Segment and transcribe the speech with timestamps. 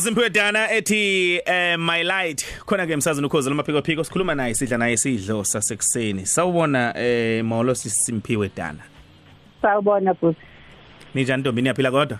[0.00, 2.44] Umsakazi Simphiwe Dana ethi eh my light.
[2.66, 6.26] Khona ke emsazweni ukhozi lamaphiko phiko sikhuluma naye sidla naye sidlo sasekuseni.
[6.26, 8.80] Sawubona eh molo Simphiwe Dana.
[9.62, 10.40] Sawubona bhuti.
[11.14, 11.62] Ninjani ntombi?
[11.62, 12.18] Niyaphila kodwa?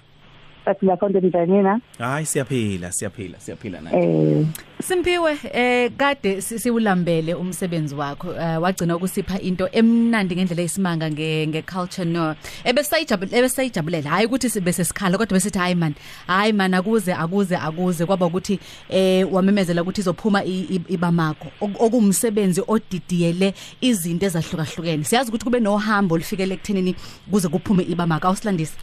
[0.71, 1.81] Bathi la konke njani na?
[1.99, 4.47] Hayi siyaphila siyaphila siyaphila naye Eh
[4.83, 11.47] Simpiwe eh kade si- siwulambele umsebenzi wakho eh, wagcina ukusipha into emnandi ngendlela esimanga nge
[11.47, 12.35] nge culture no.
[12.65, 15.95] Ebesayijabule ebesayijabulela hayi ukuthi sibe sesikhala kodwa besithi hayi man
[16.27, 18.07] hayi man akuze akuze akuze.
[18.07, 25.05] Kwaba ukuthi eh wamemezela ukuthi izophuma i- i- ibamakho Ok- okumsebenzi odidiyele izinto ezahlukahlukene.
[25.05, 26.95] Siyazi ukuthi kube nohambo olufikele ekuthenini
[27.31, 28.77] kuze kuphume ibamakho awusilandisi.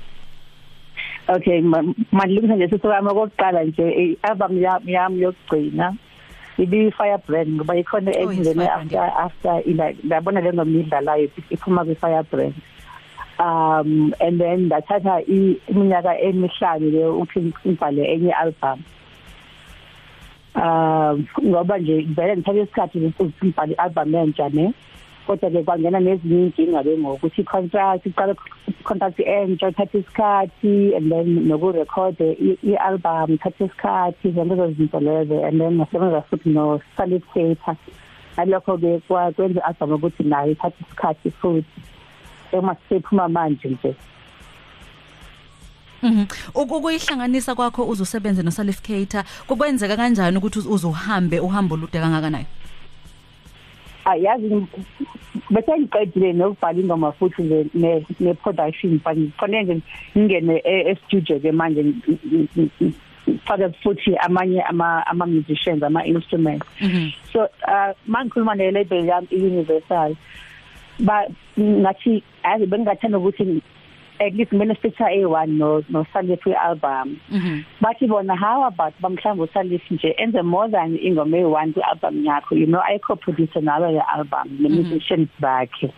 [1.29, 1.61] Okay
[2.11, 5.93] mandilungisa nje sisokama kokuqala nje i-album yami yami yokugcina
[6.57, 7.49] ibi fire brand.
[7.53, 11.95] Ngoba ikhona Oh, yes, engene Fire Brand, after after ila labona le ngomidlalayo iphuma kwi
[11.95, 12.55] fire brand.
[13.39, 18.79] Um and then ndathatha i- iminyaka emihlanu le ukuthi ngibhale enye album
[20.55, 24.73] um ngoba nje vele ngithathe isikhathi ukuthi ngibhale album entsha ne
[25.27, 28.35] kodwa ke kwangena nezinye inkinga ke ngokuthi contract iqala
[28.83, 32.15] contract entsha ithatha isikhathi and then nokurecord
[32.63, 37.75] i-album ithatha isikhathi zonke lezo zinto lezo and then ngasebenza futhi no-solid theatre
[38.35, 38.91] ngalokho ke
[39.35, 41.81] kwenza i-album ukuthi nayo ithatha isikhathi futhi
[42.51, 43.95] uma sisephuma manje nje
[46.01, 46.25] Mhm.
[46.53, 52.45] Ukuyihlanganisa kwakho uzusebenze no Salificator kukwenzeka kanjani ukuthi uzuhambe uhambo olude kangakanayo?
[54.11, 54.47] Ayazi
[55.53, 59.81] bese ngiqedile nokubhala ingoma futhi nje ne ne production but ngifanele nje
[60.17, 61.83] ngingene e studio ke manje
[63.45, 67.11] faka futhi amanye ama ama musicians ama instruments Mhm.
[67.33, 70.15] so uh mangikhuluma ne label yami universal
[70.99, 71.25] ba
[71.59, 73.61] ngathi ayazi bengathanda ukuthi
[74.19, 77.63] at least mina feature A1 no no Salif album Mhm.
[77.81, 82.65] bathi bona how about bamhlanje usalif nje enze more than ingoma eyi-one kwi-album yakho you
[82.67, 85.89] know ayiko-producer nawe le album ne-musicians bakhe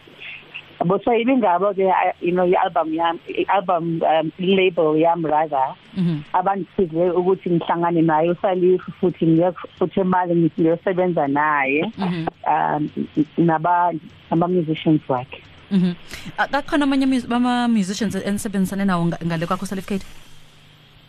[0.80, 1.88] yabo so ibingabo ke
[2.22, 6.19] you know i-album yami i-album um, label yami rather Mhm.
[6.34, 12.28] abangisize ukuthi ngihlangane naye usalif futhi ngiye futhi emali ngiyosebenza naye Mhm.
[12.47, 12.90] um
[13.38, 13.91] naba
[14.31, 15.41] nama-musicians wakhe
[15.72, 15.94] Mhm.
[16.38, 20.07] Akakhona amanye mus- ama musicians enisebenzisane nawo nga- ngale kwakho Salificator?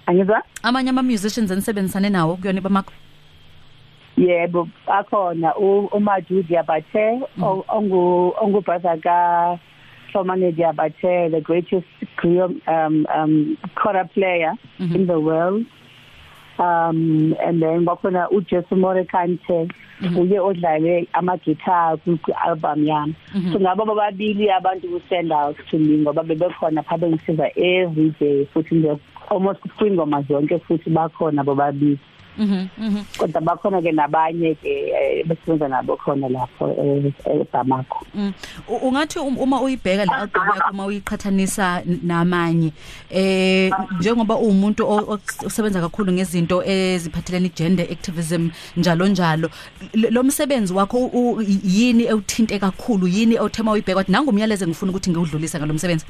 [0.07, 2.93] angizwa Amanye ama musicians enisebenzisane nawo kuyona bamakho?
[4.17, 9.59] yebo akhona u- uMadu Diabate o- ongu ongu brother ka
[10.13, 11.87] Shomane Diabate the greatest
[12.69, 14.95] um um kora player Mhm.
[14.97, 15.65] in the world
[16.61, 19.69] um and then bakhona uJesu Morekante
[20.19, 23.53] uye odlale ama guitar ku album yami Mhm.
[23.53, 28.45] so ngabo bababili abantu who stand out to me ngoba bebekhona phakathi ngisiza every day
[28.55, 28.97] futhi nje
[29.31, 31.99] almost kwingoma zonke futhi bakhona bobabili Mhm.
[31.99, 32.20] Mhm.
[33.19, 38.07] Kodwa bakhona ke nabanye ke eh, besebenza nabo khona lapho eh, eBamako.
[38.15, 38.33] Mm.
[38.69, 42.73] U- Ungathi um- uma uyibheka le album yakho uma uyiqhathanisa n- namanye
[43.11, 49.51] eh njengoba uwumuntu o- osebenza kakhulu ngezinto eziphathelene gender activism njalo njalo
[49.95, 53.07] l- lo msebenzi wakho u- u- yini ewuthinte kakhulu?
[53.09, 56.07] Yini ewuthema uyibheka wathi nangumyalezo ngifuna ukuthi ngiwudlulise ngalomsebenzi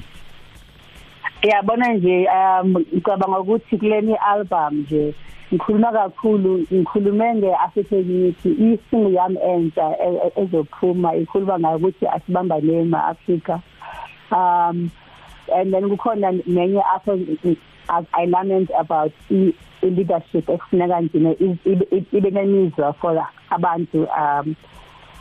[1.43, 5.15] yabona nje um ngicabanga ukuthi kuleni album nje
[5.53, 12.85] ngikhuluma kakhulu ngikhulume nge-African unity isingu yami entsha e- e- ezophuma ikhuluma ngayo ukuthi asibambaneni
[12.85, 13.61] ma-Afrika
[14.33, 14.91] um
[15.57, 17.19] and then kukhona nenye apho
[17.91, 21.35] I- I lament about i- i-leadership ekufuneka njena
[22.13, 24.55] ibe nemizwa for abantu um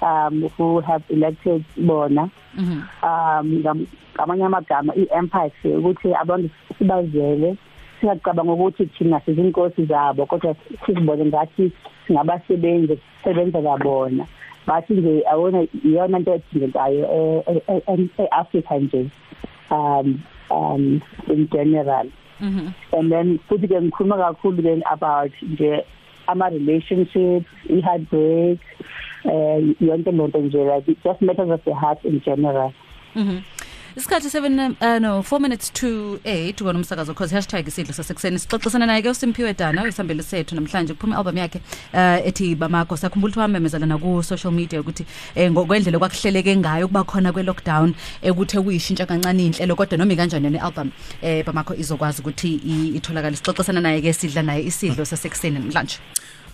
[0.02, 2.82] um who have elected bona Mhm.
[3.04, 7.56] um ngam- ngamanye amagama i-empathy ukuthi abantu sibazele
[8.02, 10.56] singacabanga ukuthi thina sizinkosi zabo kodwa
[10.86, 11.72] sizibone ngathi
[12.08, 14.26] singabasebenzi sisebenzela bona
[14.68, 17.06] bathi nje awona iyona nto edingekayo
[17.48, 19.06] e- e- e- e-afrika nje
[19.72, 20.20] um
[20.50, 22.08] um in general
[22.42, 22.72] Mhm.
[22.98, 25.84] and then futhi ke ngikhuluma kakhulu ke about nje
[26.28, 28.60] ama-relationships i-heartbreak
[29.26, 32.72] um yonke lento nje like it just matters of the heart in general
[33.16, 33.42] Mhm.
[34.00, 38.40] Isikhathi 7 uh, no 4 minutes to 8 kona umsakazo cause #isidlo sasekuseni.
[38.40, 41.60] Sixoxisana naye ke uSimphiwe Dana uyisambele sethu namhlanje kuphuma album yakhe
[41.94, 45.06] uh, ethi Bamakho sakhumbula ukuthi wamemezela na ku social media ukuthi
[45.36, 50.50] eh, ngokwendlela kwakuhleleke ngayo kuba khona kwe lockdown ekuthe kuyishintsha kancane inhlelo kodwa noma kanjani
[50.50, 50.92] ne album
[51.22, 53.36] eh Bamakho izokwazi ukuthi i- itholakale.
[53.36, 56.00] Sixoxisana naye ke sidla naye isidlo sasekuseni namhlanje.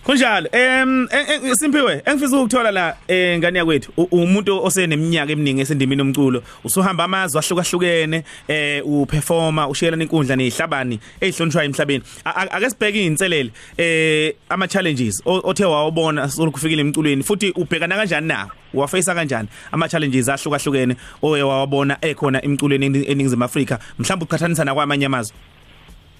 [0.06, 0.46] Kunjalo.
[0.52, 6.02] Em en- en- Simpiwe, engifisa ukuthola la eh ngane yakwethu u- umuntu oseneminyaka eminingi esendimini
[6.02, 6.42] omculo.
[6.64, 12.04] Usuhamba amazwe ahlukahlukene eh uperforma ushiyelana inkundla nezihlabani ezihlonishwayo emhlabeni.
[12.24, 17.96] A- a- Ake sibheke izinselele eh ama challenges o- othe wawubona sokufikile emculweni futhi ubhekana
[17.96, 18.50] kanjani nawo?
[18.74, 25.06] Wafacea kanjani ama challenges ahlukahlukene oye wawabona ekhona emculweni eNi- eNingizimu Afrika mhlawumbe uqhathanisa nakwamanye
[25.06, 25.34] amazwe?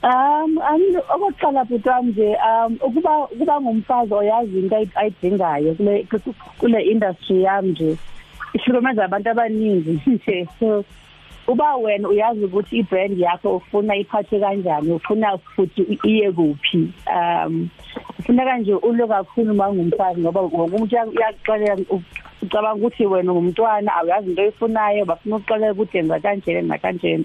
[0.07, 6.07] Um ami okokuqala futhi wami nje um ukuba ukuba ngumfazi oyazi into ayi- ayidingayo kule
[6.59, 7.97] kule industry yami nje
[8.55, 10.47] ihlukumeza abantu abaningi nje.
[10.61, 10.85] So
[11.49, 16.93] uba wena uyazi ukuthi ibrand yakho ufuna iphathe kanjani ufuna futhi iye kuphi.
[17.17, 17.69] Um
[18.17, 21.77] kufuneka nje ulo kakhulu mangumfazi ngoba wonke umuntu uyaxolela
[22.43, 27.25] ucabanga ukuthi wena ngumntwana awuyazi into oyifunayo bafuna ukuxolela ukuthi yenza kanjena nakanjena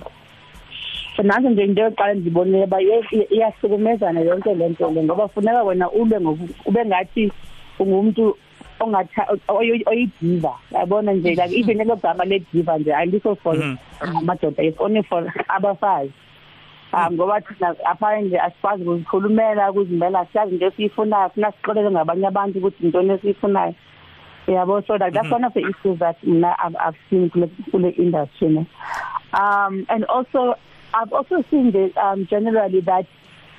[1.16, 6.16] so nazo nje into yokuqala ndibonile ba iyahlukumezana yonke lento le ngoba funeka wena ube
[6.20, 7.32] ngoku- ube ngathi
[7.80, 8.38] ungumuntu
[8.80, 13.78] ongatha oy- oyidiva yabona nje like even lelo gama lediva nje alikho for Mhm.
[14.02, 16.12] amadoda it's only for abafazi.
[16.94, 22.60] Um ngoba thina apha nje asikwazi ukuzikhulumela ukuzimela siyazi into esiyifunayo funa sixolele ngabanye abantu
[22.60, 23.74] ukuthi intoni esiyifunayo.
[24.48, 27.90] Yabo so like that's one of the issues that mna I've, I've seen kule kule
[27.90, 28.66] industry ne.
[29.34, 30.56] Um and also
[30.94, 33.06] I've also seen that um generally that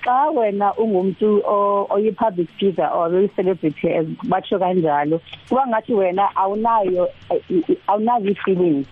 [0.05, 5.95] xa wena ungumuntu o- oyi public figure or oyi celebrity as batsho kanjalo kuba ngathi
[5.95, 7.09] wena awunayo
[7.87, 8.87] awunazo i-feelings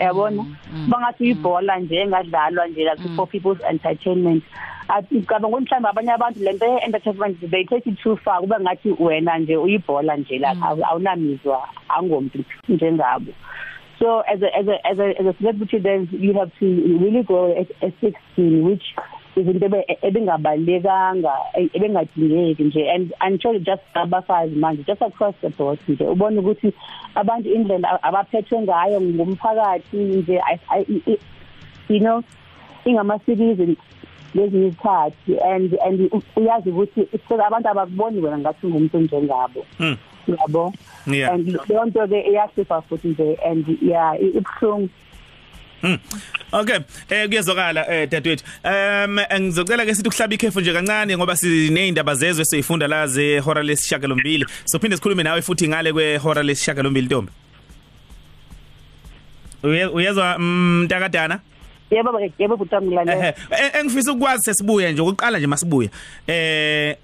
[0.00, 0.44] yabona
[0.84, 4.44] kuba ngathi uyibhola nje engadlalwa nje like for people's entertainment.
[5.12, 9.38] Ngicabanga ukuthi mhlawumbe abanye abantu lento ye-entertainment they take it too far kube ngathi wena
[9.38, 13.32] nje uyibhola nje like awu- awunamizwa angomuntu njengabo.
[14.00, 16.66] So as a as a as a as a celebrity, then you have to
[16.98, 18.82] really go at, at 16, which
[19.36, 22.88] is into ebe- ebengabalekanga e- ebengadingeki nje.
[22.94, 26.72] And until just abafazi manje just across the board nje ubona ukuthi
[27.14, 31.18] abantu indlela abaphethwe ngayo ngumphakathi nje I- I- I-
[31.88, 32.22] you know
[32.84, 33.76] ingamasibili
[34.34, 35.38] lezinye izikhathi.
[35.44, 39.66] And and u- uyazi ukuthi because abantu abakuboni wena ngathi ngumuntu njengabo.
[39.80, 39.96] Mm.
[40.28, 40.72] Yabo
[41.06, 41.32] Yeah.
[41.34, 44.88] and leyo nto ke iyasifa futhi nje and yeah i- ibuhlungu
[45.82, 45.98] Mm.
[46.52, 46.78] Okay,
[47.10, 48.44] eh kuyezwakala eh dadewethu.
[48.64, 53.62] Um ngizocela ke sithi ukuhlaba ikhefu nje kancane ngoba sinezindaba zezwe seyifunda la ze hora
[53.62, 54.44] lesishakalombili.
[54.64, 57.32] Sophinde sikhulume nawe futhi ngale kwe hora lesishakalombili Ntombi.
[59.62, 61.40] Uye- Uyezwa mntakadana?
[61.90, 63.34] yebo baba yebo ngilalela eh,
[63.80, 65.88] engifisa ukwazi sesibuya nje ukuqala nje masibuya.
[66.26, 66.96] Eh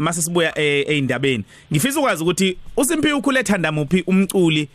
[0.00, 1.44] mase sibuya eh, eindabeni.
[1.72, 4.68] Ngifisa ukwazi ukuthi uSimphiwe ukhule thanda muphi umculi?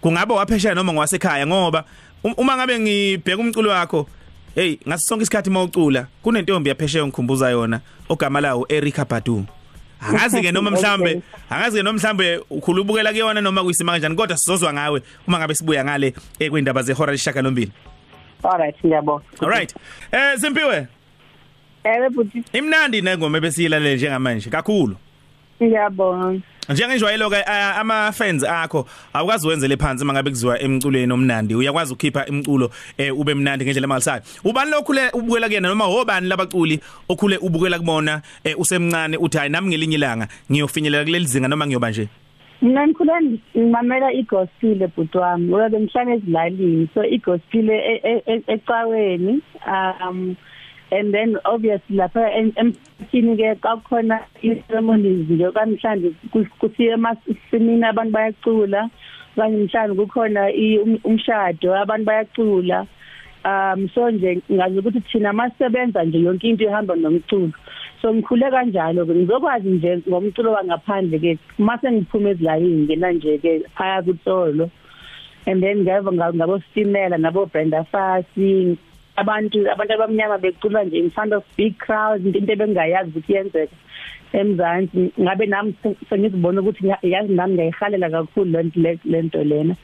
[0.00, 1.84] Kungabe waphesheya noma ngwasekhaya ngoba
[2.24, 4.06] um- uma ngabe ngibheka umculo wakho
[4.54, 9.44] hey ngaso sonke isikhathi mawucula kunentombi yaphesheya ngikhumbuza yona ogama lawo Erika Badu
[10.08, 14.72] angazi ke noma mhlambe angazi ke noma mhlambe ukhulubukela kuyona noma kuyisima kanjani kodwa sizozwa
[14.72, 17.70] ngawe uma ngabe sibuya ngale ekwindaba zehora leshaka lombili
[18.42, 19.74] alright ngiyabona alright
[20.12, 20.86] eh Simpiwe.
[21.84, 24.96] Yebo buti imnandi nengoma ebesiyilalele njengamanje kakhulu.
[25.62, 31.54] Ngiyabona njengenjwayelo ke ama fans akho awukazi wenzele phansi mangabe kuziwa emculweni omnandi.
[31.54, 34.22] Uyakwazi ukukhipha imculo eh, ube mnandi ngendlela emalisayo.
[34.44, 39.68] Ubani lokhule ubukela kuyena noma hobani labaculi okhule ubukela kubona eh, usemncane uthi hayi nami
[39.68, 42.08] ngelinye ilanga ngiyofinyelela kuleli zinga noma ngiyoba nje?
[42.62, 43.20] Mina ngikhula
[43.56, 45.48] ngimamela igospel ebhuti wami.
[45.48, 46.88] Ngoba bengihlala ezilalini.
[46.94, 49.42] So igospel e- e- e- ecaweni
[50.06, 50.36] um
[50.92, 56.10] and then obviously lapha em- emphakathini ke kwakhona i-ceremonies nje kamhlanje
[56.60, 58.90] kusiye emasimini abantu bayacula
[59.36, 62.86] kanye mhlanje kukhona um- umshado abantu bayacula.
[63.44, 67.52] Um so nje ngazi ukuthi thina masebenza nje yonke into ihamba nomculo.
[68.02, 73.62] So ngikhule kanjalo ke ngizokwazi nje ngomculo wangaphandle ke mase ngiphume ezilalini ngena nje ke
[73.74, 74.70] phaya kutsolo
[75.46, 78.76] and then ngava ngabo Stimela nabo Brenda Fassie
[79.22, 83.76] abantu abantu abamnyama becula nje in front of big crowds into ebengayazi ukuthi yenzeka
[84.40, 85.12] emzansi.
[85.20, 85.70] Ngabe nami
[86.08, 89.74] sengizibona ukuthi nga- yazi nami ngayihalela kakhulu lento le- lento lena.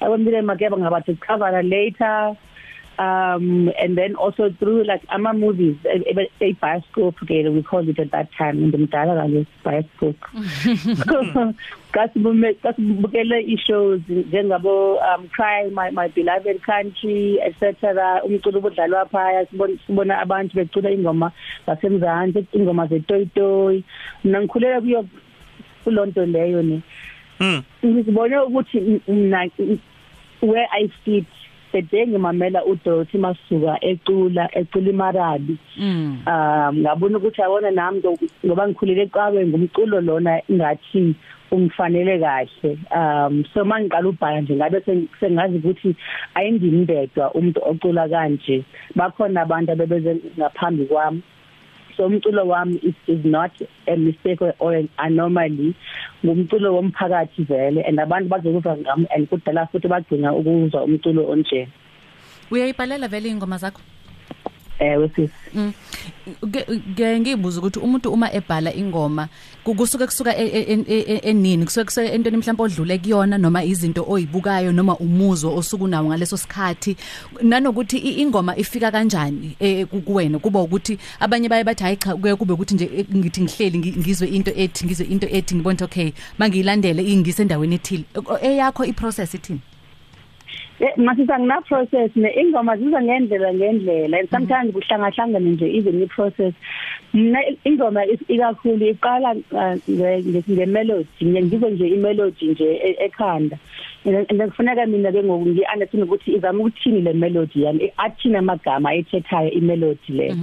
[0.00, 2.36] Akwembile makeba ngabathi cover later.
[2.98, 7.88] Um and then also through like ama movies a, a, a bioscope ke we called
[7.88, 10.22] it at that time ngimdala kale bioscope.
[11.94, 19.78] Kasibume kasibukele i-shows njengabo um cry my my beloved country etc umculo obudlalwa phaya sibona
[19.86, 21.32] sibona abantu becula ingoma
[21.66, 23.84] zasemzansi ingoma zetoyitoyi.
[24.24, 25.06] Mina ngikhulela kuyo
[25.84, 26.82] kulonto leyo ne
[27.40, 29.50] mm ngizibone ukuthi mina
[30.40, 31.26] where i fit
[31.74, 35.56] sede ngimamela uDorothy Masuka ecula ecula imarabi.
[35.76, 36.22] Mm.
[36.26, 41.14] um ngabona ukuthi yabona nami ndo- ngoba ngikhulele eqawe ngumculo lona ingathi
[41.50, 42.78] ungifanele kahle.
[42.94, 45.96] Um so mangiqala ubhala nje ngabe seng- sengazi ukuthi
[46.34, 48.64] ayindindedwa umuntu ocula kanje.
[48.94, 51.22] Bakhona abantu abebeze ngaphambi kwami.
[51.96, 53.52] So umculo wami is, is not
[53.86, 55.74] a mistake or- or an anomaly.
[56.24, 61.68] Ngumculo womphakathi vele and abantu bazokuva ngami and kudala futhi bagcina ukuzwa umculo onje.
[62.50, 63.80] Uyayibhalela vele ingoma zakho?
[64.84, 65.72] Ewe sisi Mm.
[66.52, 69.28] Ke- ke ngibuza ukuthi umuntu uma ebhala ingoma
[69.64, 73.64] ku- kusuke kusuka e- e- e- e- enini kusuke kusuka entweni mhlawumbe odlule kuyona noma
[73.64, 76.96] izinto oyibukayo noma umuzwa osuku nawo ngaleso sikhathi
[77.42, 80.38] nanokuthi i- ingoma ifika kanjani eh, ku- kuwena?
[80.38, 83.96] Kuba ukuthi abanye baye bathi hayi cha kuye kube ukuthi nje eh, ngithi ngihleli ngi-
[83.98, 88.04] ngizwe into ethi ngizwe into ethi ngibona ukuthi okay mangiyilandele ingise endaweni ethile.
[88.42, 89.60] Eyakho iprocess ithini?
[90.80, 94.18] Eh, masisa ngina process ne ingoma ziza ngendlela ngendlela.
[94.18, 96.52] And sometimes kuhlangahlangana nje even i process
[97.12, 102.96] mina ingoma ikakhulu iqala uh, nge nge- nge melody ngiyizwe nje i melody nje e-
[103.06, 103.58] ekhanda.
[104.04, 107.92] And and kufuneka mina ke ngoku ngi understand ukuthi izama ukuthini le melody yami.
[107.96, 110.34] Athina amagama ayithethayo i melody le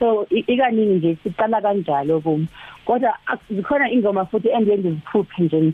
[0.00, 2.46] so i- ikaningi nje siqala kanjalo kum.
[2.84, 3.14] Kodwa
[3.50, 5.72] zikhona ingoma futhi engiye ngiziphuphe nje.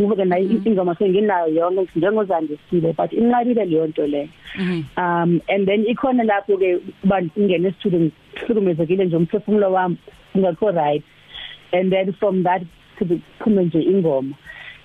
[0.00, 4.84] Ngoba nayo ingoma senginayo yonke njengozandisile but inqabile leyo nto leyo Mhm.
[4.96, 9.96] um and then ikhona lapho ke kuba ingene esitudio ngihlukumezekile nje umphefumulo wami
[10.34, 11.02] ungakho right.
[11.72, 12.62] And then from that
[12.98, 14.34] kuphume nje ingoma.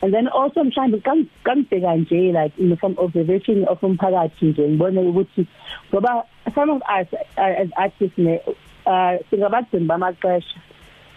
[0.01, 1.01] And then also mhlawumbe
[1.43, 5.45] kangibheka nje like you know, from observation of umphakathi nje ngibone ukuthi
[5.93, 6.23] ngoba
[6.55, 8.39] some of us as artists ne
[8.85, 10.57] uh singabagcini bamaxesha.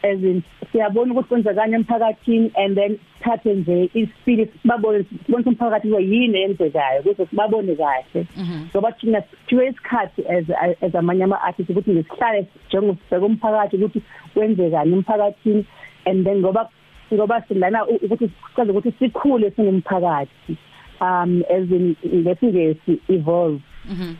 [0.02, 6.12] As in siyabona ukuthi kwenzekani emphakathini and then thathe nje ispirit babone bonke umphakathi ukuthi
[6.12, 8.26] yini eyenzekayo ukuze sibabone kahle.
[8.70, 10.44] Ngoba thina siphiwe isikhathi as
[10.82, 14.02] as amanye ama artists ukuthi ngisihlale njengobheka umphakathi ukuthi
[14.34, 15.64] kwenzekani emphakathini.
[16.06, 16.68] And then ngoba
[17.14, 20.56] ngoba silana ukuthi sicaze ukuthi sikhule singumphakathi
[21.00, 23.62] um as in ngesingesi evolve.
[23.88, 24.16] Mhm.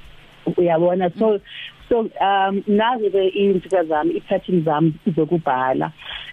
[0.57, 1.11] uyabona?
[1.19, 1.41] So
[1.93, 5.93] so um nazi ke izinto zami i-pattern zami zokubhala.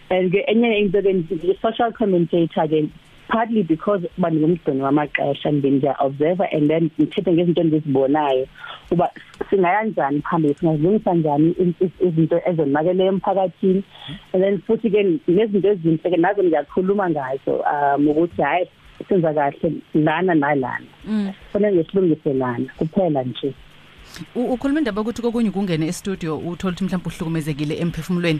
[0.10, 1.01] And ke enye into
[1.36, 2.89] ke social commentator ke
[3.28, 8.48] partly because bandingumgcini wamaxesha ngibenja observer and then ngithethe ngezinto engizibonayo
[8.92, 9.12] uba
[9.50, 13.84] singayanjani phambili singazilungisa njani izinto ezonakele emphakathini.
[14.34, 18.70] And then futhi ke nezinto ezinhle ke nazo ngiyakhuluma ngazo um ukuthi hayi
[19.10, 20.88] senza kahle lana nalana.
[21.06, 21.34] Mm.
[21.51, 23.54] kufanele ngesilungise lana kuphela nje.
[24.36, 28.39] Ukhuluma indaba ukuthi kokunye kungene e-studio uthola ukuthi mhlawumbe uhlukumezekile emphefumulweni.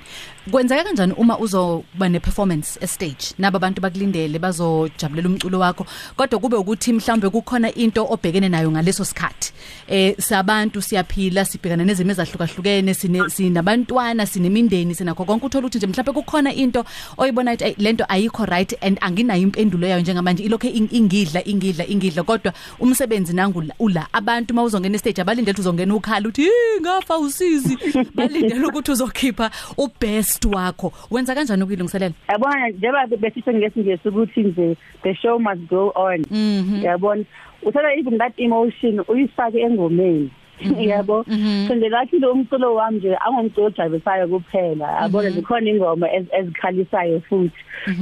[0.52, 3.34] Kwenzeka kanjani uma uzoba ne-performance estage?
[3.38, 5.86] Nabo abantu bakulindele bazojabulela umculo wakho.
[6.18, 9.52] Kodwa kube ukuthi mhlawumbe kukhona into obhekene nayo ngaleso sikhathi.
[9.88, 15.46] Eh sabantu siyaphila sibhekana nezimo ezahlukahlukene sine sinabantwana sinemindeni sinakho konke.
[15.46, 16.86] Uthola ukuthi nje mhlawumbe kukhona into
[17.18, 20.44] oyibona ukuthi "Ey, lento ayikho right and anginayo impendulo yayo njengamanje.
[20.44, 22.24] Ilokho ing- ingidla ingidla ingidla.
[22.24, 24.08] Kodwa umsebenzi nangu la- ula.
[24.14, 27.78] Abantu mawuzongena estage abalindele ukuthi uzongena ukhala uthi "Hi, ngafa usizi.
[28.16, 30.92] Balindele ukuthi uzokhipha ubest wakho.
[31.12, 36.26] Wenza kanjani ukuyilungiselela yabona njengoba besisho ngesingesi ukuthi nje the show must go on.
[36.32, 36.84] Mhm.
[36.84, 37.24] yabona
[37.64, 40.32] uthatha even that emotion uyifake engomeni.
[40.80, 41.26] Yabo
[41.68, 44.88] so nje lathi lo umculo wami nje angumculo ojabulisayo kuphela.
[45.02, 47.52] Yabona zikhona ingoma ez- ezikhalisayo futhi.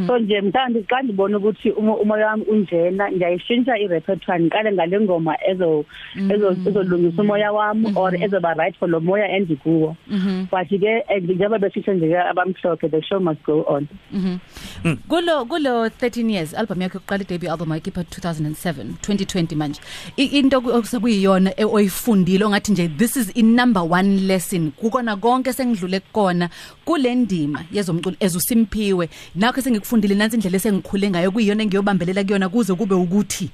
[0.08, 5.36] So nje mthandi xa ndibona ukuthi umo- umoya wami unjena ngiyayishintsha i-repertoire ngiqale ngale ngoma
[5.50, 5.86] ezo
[6.18, 9.96] ezo- ezolungisa umoya wami or ezoba right for lo moya endikuwo
[10.52, 13.88] but ke eh, njengoba besisho nje ke abamhlophe the show must go on.
[15.08, 19.80] Kulo kulo 13 years album yakho yokuqala debut album ayikhipha 2007 2020 manje.
[20.18, 21.52] I- into ku- okusakuyiyona
[22.56, 24.72] e- oyifundile ongathi nje this is in number one lesson.
[24.72, 26.50] Kukona konke sengidlule kukona
[26.86, 32.96] kule ndima yezomculo ezusimpiwe nakho sengikufundile nansi indlela esengikhule ngayo kuyiyona engiyobambelela kuyona kuze kube
[32.96, 33.50] ukuthi.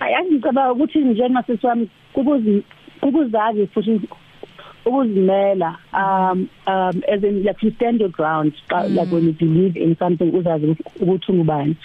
[0.00, 2.62] Ayazi ngicabanga ukuthi njengasisi wami ukuzi
[3.02, 4.00] ukuzazi futhi
[4.88, 8.94] ukuzimela um um as in like you stand your ground mm.
[8.96, 11.76] like when you believe in something uzazi ukuthi- ukuthi ungubani.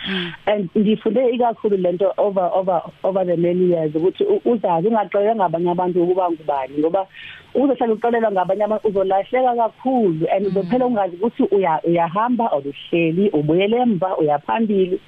[0.46, 5.70] And ngifunde ikakhulu lento over over over the many years ukuthi u- uzazi ungaxolela ngabanye
[5.72, 7.08] abantu ukuba ngubani ngoba
[7.56, 13.78] uzohlala uxolelwa ngabanye abantu uzolahleka kakhulu and uzophela ungazi ukuthi uya uyahamba or uhleli ubuyele
[13.78, 15.00] emva uyaphambili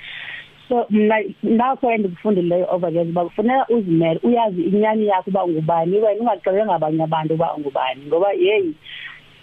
[0.69, 6.65] so mina nakho endikufundile over years bakufuneka uzimele uyazi inyani yakho uba ungubani wena ungaxelelwa
[6.65, 8.63] ngabanye abantu uba ungubani ngoba hey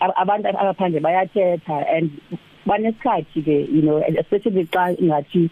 [0.01, 2.11] ab- abantu abaphandle bayathetha and
[2.67, 5.51] banesikhathi ke you know and especially xa ngathi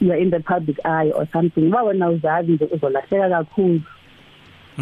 [0.00, 3.80] you are in the public eye or something ba wena uzazi nje uzolahleka kakhulu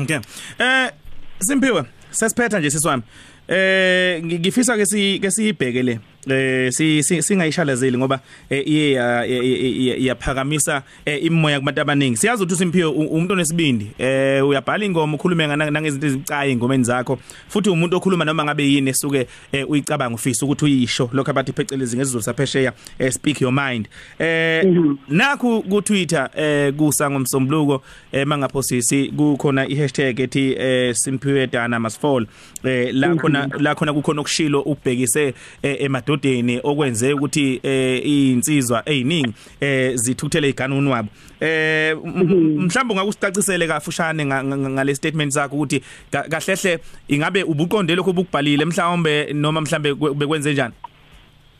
[0.03, 0.19] Okay.
[0.59, 0.91] Eh
[1.39, 3.03] Simpiwe, sesiphetha nje siswami.
[3.49, 5.99] Eh ngi- ngifisa ke si ke sibheke le.
[6.29, 12.17] Eh si si- singayishalazeli ngoba iye ya- ya- ya- iyaphakamisa eh, imoya kubantu abaningi.
[12.17, 13.91] Siyazi ukuthi uSimpiwe u- umuntu onesibindi.
[13.99, 17.19] Eh uyabhala ingoma ukhulume nangezinto ezicayi engomeni zakho.
[17.49, 21.97] Futhi umuntu okhuluma noma ngabe yini esuke eh, uyicabanga ufisa ukuthi uyisho lokho abathi phecelezi
[21.97, 23.89] ngesizulu saphesheya eh, speak your mind.
[24.19, 24.65] Eh
[25.09, 27.83] nakhu ku Twitter eh kusa ngomsombuluko
[28.27, 30.57] mangaphosisi kukhona iHashtag ethi
[30.95, 32.27] Simpiwe Dana must fall
[32.65, 35.77] eh la khona la khona kukhona okushilo ubhekise eh,
[36.15, 41.09] emadodeni okwenze ukuthi eh insizwa eziningi eh zithuthele iganuni wabo.
[41.41, 47.43] Eh m- m- mhlawumbe ngakusicacisele kafushane nga- nga- ngale statement sakho ukuthi ka- kahlehle ingabe
[47.43, 50.75] ubuqonde lokho obukubhalile mhlawumbe noma mhlawumbe kwe- bekwenze njani?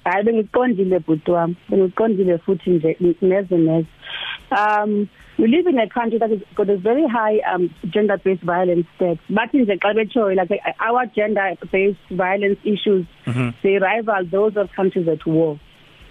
[0.05, 1.57] Hayi bengiqondile bhuti wami.
[1.69, 3.87] Bengiqondile futhi nje neze neze.
[4.51, 5.07] Um
[5.41, 7.63] we live in a country that has got a very high um
[7.95, 9.21] gender based violence stats.
[9.39, 10.51] Bathi nje xa betshoyo like
[10.89, 13.55] our gender based violence issues Mhm.
[13.63, 15.59] they rival those of countries at war.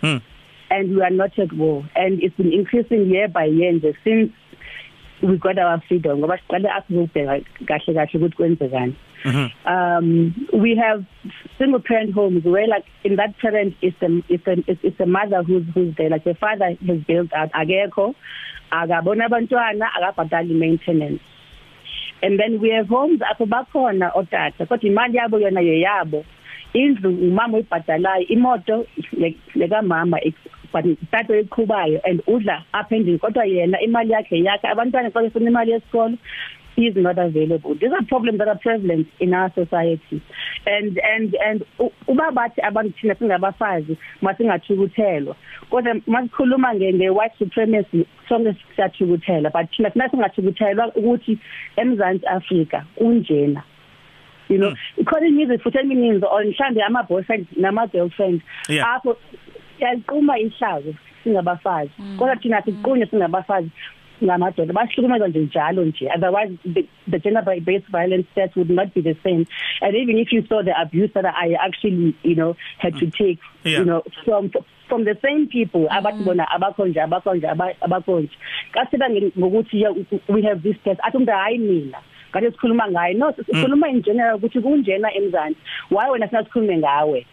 [0.02, 0.18] Hmm.
[0.72, 1.84] and we are not at war.
[1.96, 3.72] And it's been increasing year by year.
[3.74, 4.32] Nje since
[5.22, 7.36] we got our freedom ngoba siqale asizobheka
[7.68, 8.96] kahle kahle ukuthi kwenzekani.
[9.24, 9.52] Mhm.
[9.66, 11.06] um we have
[11.58, 15.06] single parent homes where like in that parent is the is the is, is the
[15.06, 16.10] mother who's who's there.
[16.10, 18.16] Like the father has built out akekho
[18.72, 21.22] akabona abantwana akabhatali maintenance.
[22.22, 26.26] And then we have homes apho bakhona otata kodwa imali yabo yona yeyabo.
[26.74, 28.86] Indlu umama uyibhadalayo imoto
[29.56, 30.20] leka mama
[30.72, 35.50] but tato eqhubayo and udla apha endlini kodwa yena imali yakhe yakhe abantwana xa befuna
[35.50, 36.18] imali yesikolo
[36.78, 37.74] is not available.
[37.76, 40.22] These are problems that are prevalent in our society.
[40.66, 45.36] And and and u- uba bathi abantu thina singabafazi masingathukuthelwa.
[45.70, 51.38] Kodwa masikhuluma nge nge white supremacy sonke siyathukuthela but thina thina singathukuthelwa ukuthi
[51.78, 53.64] eMzantsi Afrika kunjena.
[54.48, 54.74] You know
[55.06, 58.96] calling music futhi emininzi on mhlambe ama boyfriend nama girlfriend Yeah.
[58.96, 59.18] apho
[59.80, 61.92] yaqhuma ihlazo singabafazi.
[62.18, 63.70] Kodwa thina siqunye singabafazi.
[64.26, 64.74] Ngamadoda.
[64.74, 66.10] Bahlukumeza nje njalo nje.
[66.16, 69.46] Otherwise the, the gender based violence stats would not be the same.
[69.82, 73.40] And even if you saw the abuse that I actually you know had to take
[73.64, 73.80] Yeah.
[73.80, 74.52] you know from
[74.88, 78.32] from the same people abathi bona abakho nje abakho nje aba- abakho nje
[78.72, 79.86] kasitha ngokuthi
[80.30, 81.00] we have this test.
[81.04, 81.98] Athi umuntu hayi mina
[82.32, 85.58] ngathi sikhuluma ngayo no sikhuluma in general ukuthi kunjena emzansi.
[85.92, 87.26] Why wena sinakhulume ngawe?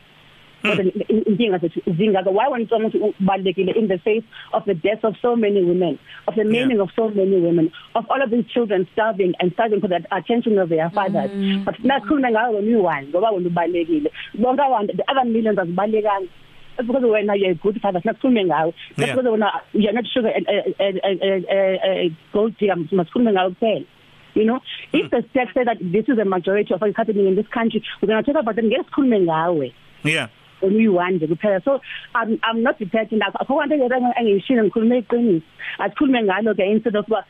[0.67, 0.93] Kodwa
[1.29, 5.15] inkinga zethu zingaka why wena ucanga ukuthi ubalekile in the face of the death of
[5.23, 8.87] so many women of the maiming of so many women of all of these children
[8.93, 11.31] starving and starving for the attention of their fathers?
[11.65, 16.29] But nakhuluma ngawe wena uyi-one ngoba wena ubalekile bonke abantu the other millions azibalekanga
[16.77, 18.75] That's because when you're a good father sinakhulume ngawe.
[18.97, 19.15] That's Yeah.
[19.17, 23.87] because when you're not sugar and gold digger masikhulume ngawe kuphela.
[24.35, 24.61] You know?
[24.93, 27.83] If the state say that this is a majority of what's happening in this country
[28.03, 29.73] we're going to talk about it ngesikhulume ngawe.
[30.05, 30.29] Yeah.
[30.63, 31.61] Uyi-one nje kuphela.
[31.65, 31.81] So
[32.15, 35.47] I'm, i'm not prepared nakho akho kwanto engiyishilo ngikhulume iqiniso.
[35.79, 37.25] Asikhulume ngalo ke instead of uba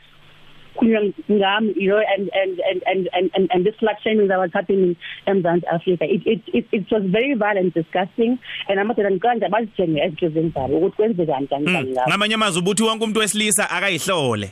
[0.76, 4.38] khulunywa ngami you know and and and and and and, and this slut shaming that
[4.38, 4.94] was happening
[5.26, 8.38] eMzantsi Africa it it it, it was very violent disgusting.
[8.68, 13.20] And amadoda ngikanje abazijenge ezinhlizweni zabo ukuthi kwenzekani kanjani ngabo ngamanye amazwi ubuthi wonke umuntu
[13.20, 14.50] wesilisa akayihlole.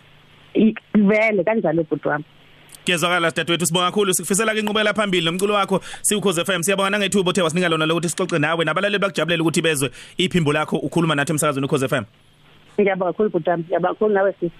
[0.56, 2.24] I- vele kanjalo bhuti wami.
[2.84, 4.14] Kuyezwakala dadewethu sibonga kakhulu.
[4.14, 8.38] Sikufisela ke inqubekela phambili nomculo wakho siukhoze FM siyabonga nangethubo othe wasinika lona lokuthi sixoxe
[8.38, 12.04] nawe nabalaleli bakujabulela ukuthi bezwe iphimbo lakho ukhuluma nathi emsakazweni ukhoze FM
[12.80, 13.64] ngiyabonga kakhulu bhuti wami.
[13.64, 14.52] Ngiyabonga kakhulu nawe sisi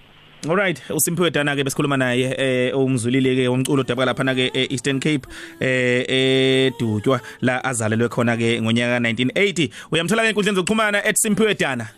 [0.49, 5.01] Alright uSimphiwe Dana ke besikhuluma naye eh umzulile ke umculo dabaka lapha na ke Eastern
[5.01, 5.27] Cape
[5.61, 11.89] eh edutywa la azalelwe khona ke ngonyaka 1980 uyamthola ke inkundleni zokuxhumana @Simphiwe Dana.